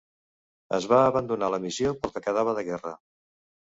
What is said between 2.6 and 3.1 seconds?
de guerra.